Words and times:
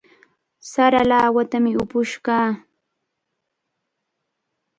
Sara 0.71 1.01
lawatami 1.09 1.71
upush 1.83 2.13
kaa. 2.25 2.49